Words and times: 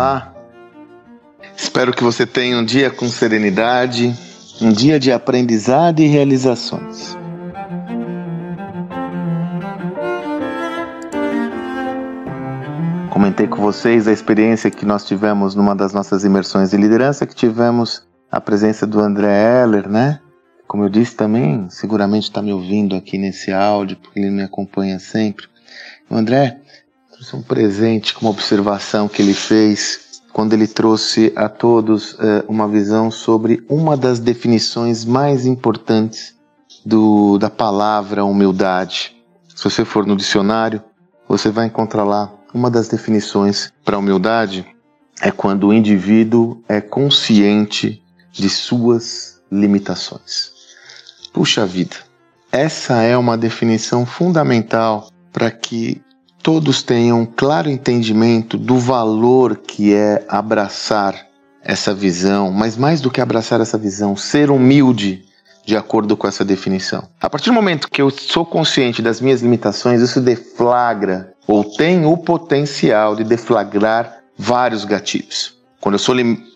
Olá! 0.00 0.34
Espero 1.54 1.92
que 1.92 2.02
você 2.02 2.24
tenha 2.24 2.56
um 2.56 2.64
dia 2.64 2.90
com 2.90 3.06
serenidade, 3.06 4.14
um 4.58 4.72
dia 4.72 4.98
de 4.98 5.12
aprendizado 5.12 6.00
e 6.00 6.06
realizações. 6.06 7.18
Comentei 13.10 13.46
com 13.46 13.60
vocês 13.60 14.08
a 14.08 14.12
experiência 14.12 14.70
que 14.70 14.86
nós 14.86 15.04
tivemos 15.04 15.54
numa 15.54 15.76
das 15.76 15.92
nossas 15.92 16.24
imersões 16.24 16.70
de 16.70 16.78
liderança, 16.78 17.26
que 17.26 17.34
tivemos 17.34 18.02
a 18.32 18.40
presença 18.40 18.86
do 18.86 19.00
André 19.00 19.28
Heller, 19.28 19.86
né? 19.86 20.18
Como 20.66 20.82
eu 20.82 20.88
disse 20.88 21.14
também, 21.14 21.68
seguramente 21.68 22.22
está 22.22 22.40
me 22.40 22.54
ouvindo 22.54 22.96
aqui 22.96 23.18
nesse 23.18 23.52
áudio, 23.52 23.98
porque 23.98 24.18
ele 24.18 24.30
me 24.30 24.44
acompanha 24.44 24.98
sempre. 24.98 25.44
O 26.08 26.16
André 26.16 26.58
um 27.34 27.42
presente 27.42 28.14
com 28.14 28.22
uma 28.22 28.30
observação 28.30 29.06
que 29.06 29.20
ele 29.20 29.34
fez 29.34 30.22
quando 30.32 30.52
ele 30.52 30.66
trouxe 30.66 31.32
a 31.36 31.48
todos 31.48 32.14
uh, 32.14 32.44
uma 32.48 32.66
visão 32.66 33.10
sobre 33.10 33.64
uma 33.68 33.96
das 33.96 34.18
definições 34.18 35.04
mais 35.04 35.44
importantes 35.44 36.34
do, 36.84 37.36
da 37.36 37.50
palavra 37.50 38.24
humildade. 38.24 39.16
Se 39.54 39.64
você 39.64 39.84
for 39.84 40.06
no 40.06 40.16
dicionário, 40.16 40.82
você 41.28 41.50
vai 41.50 41.66
encontrar 41.66 42.04
lá 42.04 42.32
uma 42.54 42.70
das 42.70 42.88
definições 42.88 43.72
para 43.84 43.98
humildade 43.98 44.66
é 45.20 45.30
quando 45.30 45.68
o 45.68 45.74
indivíduo 45.74 46.62
é 46.66 46.80
consciente 46.80 48.02
de 48.32 48.48
suas 48.48 49.40
limitações. 49.52 50.52
Puxa 51.32 51.66
vida, 51.66 51.96
essa 52.50 53.02
é 53.02 53.16
uma 53.16 53.36
definição 53.36 54.06
fundamental 54.06 55.10
para 55.32 55.50
que 55.50 56.00
todos 56.42 56.82
tenham 56.82 57.26
claro 57.26 57.68
entendimento 57.68 58.56
do 58.56 58.78
valor 58.78 59.56
que 59.56 59.94
é 59.94 60.24
abraçar 60.28 61.26
essa 61.62 61.94
visão, 61.94 62.50
mas 62.50 62.76
mais 62.76 63.00
do 63.00 63.10
que 63.10 63.20
abraçar 63.20 63.60
essa 63.60 63.76
visão, 63.76 64.16
ser 64.16 64.50
humilde 64.50 65.24
de 65.64 65.76
acordo 65.76 66.16
com 66.16 66.26
essa 66.26 66.44
definição. 66.44 67.06
A 67.20 67.28
partir 67.28 67.50
do 67.50 67.54
momento 67.54 67.90
que 67.90 68.00
eu 68.00 68.10
sou 68.10 68.44
consciente 68.44 69.02
das 69.02 69.20
minhas 69.20 69.42
limitações, 69.42 70.00
isso 70.00 70.20
deflagra 70.20 71.34
ou 71.46 71.62
tem 71.64 72.04
o 72.06 72.16
potencial 72.16 73.14
de 73.14 73.24
deflagrar 73.24 74.20
vários 74.36 74.84
gatilhos. 74.84 75.58
Quando 75.80 75.94
eu 75.94 75.98
sou 75.98 76.14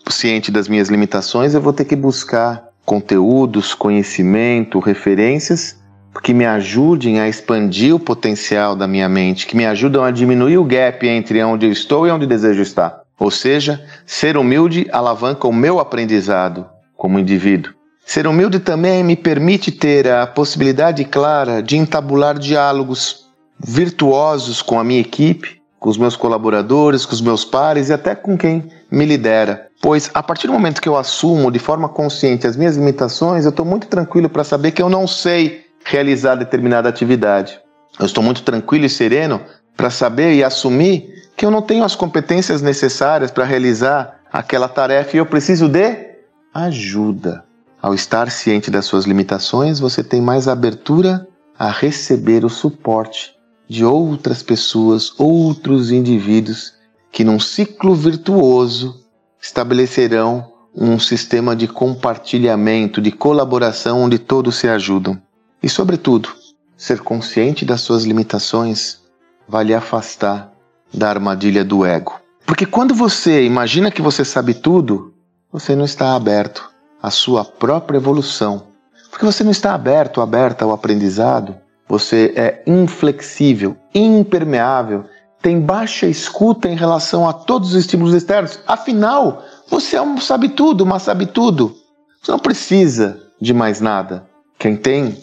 ciente 0.09 0.51
das 0.51 0.67
minhas 0.67 0.89
limitações, 0.89 1.53
eu 1.53 1.61
vou 1.61 1.73
ter 1.73 1.85
que 1.85 1.95
buscar 1.95 2.65
conteúdos, 2.83 3.73
conhecimento, 3.73 4.79
referências 4.79 5.77
que 6.21 6.33
me 6.33 6.45
ajudem 6.45 7.19
a 7.19 7.27
expandir 7.27 7.93
o 7.93 7.99
potencial 7.99 8.75
da 8.75 8.87
minha 8.87 9.07
mente, 9.07 9.45
que 9.45 9.55
me 9.55 9.65
ajudam 9.65 10.03
a 10.03 10.11
diminuir 10.11 10.57
o 10.57 10.63
gap 10.63 11.07
entre 11.07 11.43
onde 11.43 11.65
eu 11.65 11.71
estou 11.71 12.07
e 12.07 12.11
onde 12.11 12.25
desejo 12.25 12.61
estar. 12.61 13.01
Ou 13.19 13.31
seja, 13.31 13.83
ser 14.05 14.37
humilde 14.37 14.87
alavanca 14.91 15.47
o 15.47 15.53
meu 15.53 15.79
aprendizado 15.79 16.65
como 16.95 17.19
indivíduo. 17.19 17.73
Ser 18.05 18.27
humilde 18.27 18.59
também 18.59 19.03
me 19.03 19.15
permite 19.15 19.71
ter 19.71 20.07
a 20.09 20.27
possibilidade 20.27 21.03
clara 21.05 21.61
de 21.61 21.75
entabular 21.75 22.37
diálogos 22.37 23.25
virtuosos 23.59 24.61
com 24.61 24.79
a 24.79 24.83
minha 24.83 25.01
equipe, 25.01 25.61
com 25.79 25.89
os 25.89 25.97
meus 25.97 26.15
colaboradores, 26.15 27.05
com 27.05 27.13
os 27.13 27.21
meus 27.21 27.43
pares 27.43 27.89
e 27.89 27.93
até 27.93 28.13
com 28.13 28.37
quem 28.37 28.69
me 28.91 29.05
lidera. 29.05 29.67
Pois 29.81 30.09
a 30.13 30.21
partir 30.21 30.47
do 30.47 30.53
momento 30.53 30.81
que 30.81 30.89
eu 30.89 30.97
assumo 30.97 31.51
de 31.51 31.59
forma 31.59 31.89
consciente 31.89 32.45
as 32.45 32.55
minhas 32.55 32.75
limitações, 32.75 33.43
eu 33.43 33.49
estou 33.49 33.65
muito 33.65 33.87
tranquilo 33.87 34.29
para 34.29 34.43
saber 34.43 34.71
que 34.71 34.81
eu 34.81 34.89
não 34.89 35.07
sei 35.07 35.64
realizar 35.85 36.35
determinada 36.35 36.89
atividade. 36.89 37.59
Eu 37.99 38.05
estou 38.05 38.23
muito 38.23 38.41
tranquilo 38.41 38.85
e 38.85 38.89
sereno 38.89 39.39
para 39.77 39.89
saber 39.89 40.33
e 40.33 40.43
assumir 40.43 41.29
que 41.37 41.45
eu 41.45 41.51
não 41.51 41.61
tenho 41.61 41.83
as 41.83 41.95
competências 41.95 42.61
necessárias 42.61 43.31
para 43.31 43.45
realizar 43.45 44.19
aquela 44.31 44.67
tarefa 44.67 45.15
e 45.15 45.19
eu 45.19 45.25
preciso 45.25 45.69
de 45.69 46.15
ajuda. 46.53 47.45
Ao 47.81 47.93
estar 47.93 48.31
ciente 48.31 48.71
das 48.71 48.85
suas 48.85 49.05
limitações, 49.05 49.79
você 49.79 50.03
tem 50.03 50.19
mais 50.19 50.47
abertura 50.47 51.27
a 51.57 51.69
receber 51.69 52.43
o 52.43 52.49
suporte 52.49 53.35
de 53.69 53.85
outras 53.85 54.41
pessoas, 54.41 55.13
outros 55.19 55.91
indivíduos 55.91 56.73
que, 57.11 57.23
num 57.23 57.39
ciclo 57.39 57.93
virtuoso, 57.93 59.05
estabelecerão 59.41 60.51
um 60.75 60.99
sistema 60.99 61.55
de 61.55 61.67
compartilhamento, 61.67 63.01
de 63.01 63.11
colaboração 63.11 64.01
onde 64.01 64.19
todos 64.19 64.55
se 64.55 64.67
ajudam. 64.67 65.21
E, 65.65 65.69
sobretudo, 65.69 66.29
ser 66.77 66.99
consciente 66.99 67.65
das 67.65 67.81
suas 67.81 68.03
limitações 68.03 68.99
vai 69.47 69.63
lhe 69.63 69.73
afastar 69.73 70.53
da 70.93 71.09
armadilha 71.09 71.65
do 71.65 71.83
ego. 71.83 72.21
Porque 72.45 72.67
quando 72.67 72.93
você 72.93 73.43
imagina 73.43 73.89
que 73.89 73.99
você 73.99 74.23
sabe 74.23 74.53
tudo, 74.53 75.11
você 75.51 75.75
não 75.75 75.83
está 75.83 76.15
aberto 76.15 76.69
à 77.01 77.09
sua 77.09 77.43
própria 77.43 77.97
evolução. 77.97 78.67
Porque 79.09 79.25
você 79.25 79.43
não 79.43 79.49
está 79.49 79.73
aberto, 79.73 80.21
aberta 80.21 80.63
ao 80.63 80.71
aprendizado, 80.71 81.55
você 81.89 82.31
é 82.35 82.61
inflexível, 82.67 83.75
impermeável, 83.91 85.05
tem 85.41 85.59
baixa 85.59 86.05
escuta 86.05 86.69
em 86.69 86.75
relação 86.75 87.27
a 87.27 87.33
todos 87.33 87.69
os 87.69 87.75
estímulos 87.75 88.13
externos. 88.13 88.59
Afinal, 88.67 89.43
você 89.67 89.95
é 89.95 90.01
um 90.03 90.21
sabe 90.21 90.49
tudo, 90.49 90.85
mas 90.85 91.01
sabe 91.01 91.25
tudo. 91.25 91.75
Você 92.21 92.31
não 92.31 92.37
precisa 92.37 93.19
de 93.41 93.51
mais 93.51 93.81
nada. 93.81 94.27
Quem 94.59 94.77
tem 94.77 95.17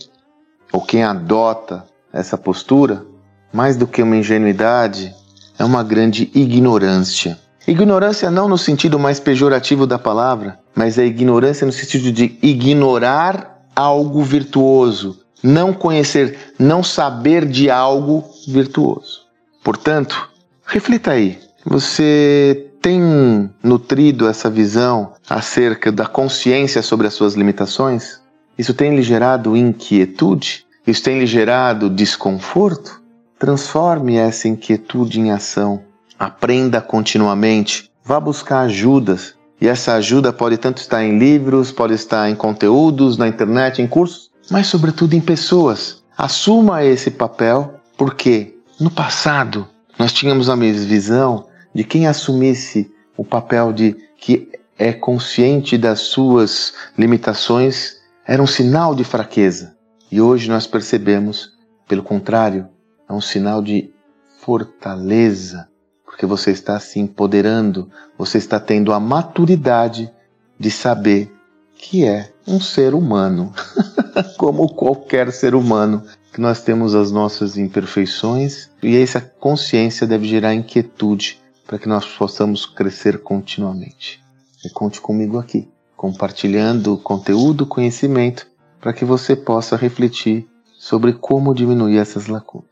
ou 0.72 0.80
quem 0.80 1.04
adota 1.04 1.84
essa 2.12 2.38
postura, 2.38 3.04
mais 3.52 3.76
do 3.76 3.86
que 3.86 4.02
uma 4.02 4.16
ingenuidade, 4.16 5.14
é 5.58 5.64
uma 5.64 5.82
grande 5.82 6.30
ignorância. 6.34 7.38
Ignorância 7.66 8.30
não 8.30 8.48
no 8.48 8.58
sentido 8.58 8.98
mais 8.98 9.20
pejorativo 9.20 9.86
da 9.86 9.98
palavra, 9.98 10.58
mas 10.74 10.98
é 10.98 11.04
ignorância 11.04 11.66
no 11.66 11.72
sentido 11.72 12.10
de 12.10 12.38
ignorar 12.42 13.62
algo 13.76 14.22
virtuoso, 14.22 15.20
não 15.42 15.72
conhecer, 15.72 16.54
não 16.58 16.82
saber 16.82 17.46
de 17.46 17.70
algo 17.70 18.24
virtuoso. 18.48 19.22
Portanto, 19.62 20.30
reflita 20.66 21.12
aí. 21.12 21.38
Você 21.64 22.68
tem 22.80 23.48
nutrido 23.62 24.28
essa 24.28 24.50
visão 24.50 25.12
acerca 25.30 25.92
da 25.92 26.06
consciência 26.06 26.82
sobre 26.82 27.06
as 27.06 27.14
suas 27.14 27.34
limitações? 27.34 28.21
Isso 28.58 28.74
tem 28.74 28.94
lhe 28.94 29.02
gerado 29.02 29.56
inquietude? 29.56 30.66
Isso 30.86 31.02
tem 31.02 31.18
lhe 31.18 31.26
gerado 31.26 31.88
desconforto? 31.88 33.00
Transforme 33.38 34.16
essa 34.16 34.48
inquietude 34.48 35.20
em 35.20 35.30
ação. 35.30 35.82
Aprenda 36.18 36.80
continuamente. 36.80 37.90
Vá 38.04 38.20
buscar 38.20 38.60
ajudas. 38.60 39.34
E 39.60 39.68
essa 39.68 39.94
ajuda 39.94 40.32
pode 40.32 40.56
tanto 40.56 40.78
estar 40.78 41.04
em 41.04 41.18
livros, 41.18 41.70
pode 41.70 41.94
estar 41.94 42.28
em 42.28 42.34
conteúdos, 42.34 43.16
na 43.16 43.28
internet, 43.28 43.80
em 43.80 43.86
cursos, 43.86 44.28
mas 44.50 44.66
sobretudo 44.66 45.14
em 45.14 45.20
pessoas. 45.20 46.02
Assuma 46.18 46.84
esse 46.84 47.12
papel, 47.12 47.74
porque 47.96 48.56
no 48.80 48.90
passado 48.90 49.68
nós 49.96 50.12
tínhamos 50.12 50.48
a 50.48 50.56
mesma 50.56 50.84
visão 50.84 51.46
de 51.72 51.84
quem 51.84 52.08
assumisse 52.08 52.92
o 53.16 53.24
papel 53.24 53.72
de 53.72 53.96
que 54.18 54.48
é 54.76 54.92
consciente 54.92 55.78
das 55.78 56.00
suas 56.00 56.74
limitações 56.98 58.01
era 58.26 58.42
um 58.42 58.46
sinal 58.46 58.94
de 58.94 59.04
fraqueza. 59.04 59.76
E 60.10 60.20
hoje 60.20 60.48
nós 60.48 60.66
percebemos, 60.66 61.52
pelo 61.88 62.02
contrário, 62.02 62.68
é 63.08 63.12
um 63.12 63.20
sinal 63.20 63.62
de 63.62 63.92
fortaleza, 64.40 65.68
porque 66.04 66.26
você 66.26 66.50
está 66.50 66.78
se 66.78 67.00
empoderando, 67.00 67.90
você 68.16 68.38
está 68.38 68.60
tendo 68.60 68.92
a 68.92 69.00
maturidade 69.00 70.12
de 70.58 70.70
saber 70.70 71.32
que 71.74 72.04
é 72.04 72.32
um 72.46 72.60
ser 72.60 72.94
humano, 72.94 73.52
como 74.38 74.68
qualquer 74.68 75.32
ser 75.32 75.54
humano, 75.54 76.04
que 76.32 76.40
nós 76.40 76.62
temos 76.62 76.94
as 76.94 77.10
nossas 77.10 77.56
imperfeições. 77.56 78.70
E 78.82 78.96
essa 78.96 79.20
consciência 79.20 80.06
deve 80.06 80.28
gerar 80.28 80.54
inquietude 80.54 81.40
para 81.66 81.78
que 81.78 81.88
nós 81.88 82.06
possamos 82.06 82.66
crescer 82.66 83.18
continuamente. 83.18 84.22
E 84.64 84.70
conte 84.70 85.00
comigo 85.00 85.38
aqui, 85.38 85.68
compartilhando 86.02 86.96
conteúdo, 86.96 87.64
conhecimento, 87.64 88.44
para 88.80 88.92
que 88.92 89.04
você 89.04 89.36
possa 89.36 89.76
refletir 89.76 90.48
sobre 90.76 91.12
como 91.12 91.54
diminuir 91.54 91.96
essas 91.98 92.26
lacunas. 92.26 92.66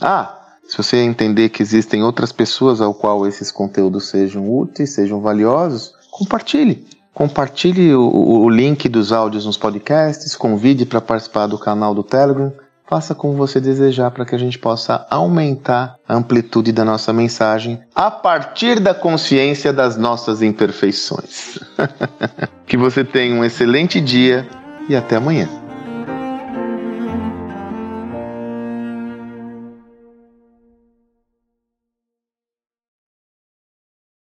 Ah, 0.00 0.56
se 0.66 0.76
você 0.76 0.96
entender 0.96 1.50
que 1.50 1.62
existem 1.62 2.02
outras 2.02 2.32
pessoas 2.32 2.80
ao 2.80 2.92
qual 2.92 3.28
esses 3.28 3.52
conteúdos 3.52 4.08
sejam 4.08 4.52
úteis, 4.52 4.92
sejam 4.92 5.20
valiosos, 5.20 5.92
compartilhe. 6.10 6.84
Compartilhe 7.14 7.94
o, 7.94 8.10
o 8.10 8.50
link 8.50 8.88
dos 8.88 9.12
áudios 9.12 9.46
nos 9.46 9.56
podcasts, 9.56 10.34
convide 10.34 10.84
para 10.84 11.00
participar 11.00 11.46
do 11.46 11.56
canal 11.56 11.94
do 11.94 12.02
Telegram. 12.02 12.52
Faça 12.86 13.14
como 13.14 13.34
você 13.34 13.60
desejar 13.60 14.10
para 14.10 14.26
que 14.26 14.34
a 14.34 14.38
gente 14.38 14.58
possa 14.58 15.06
aumentar 15.10 15.96
a 16.06 16.14
amplitude 16.14 16.70
da 16.70 16.84
nossa 16.84 17.12
mensagem 17.12 17.80
a 17.94 18.10
partir 18.10 18.78
da 18.78 18.92
consciência 18.92 19.72
das 19.72 19.96
nossas 19.96 20.42
imperfeições. 20.42 21.58
que 22.66 22.76
você 22.76 23.02
tenha 23.02 23.34
um 23.34 23.44
excelente 23.44 24.00
dia 24.00 24.46
e 24.88 24.94
até 24.94 25.16
amanhã. 25.16 25.63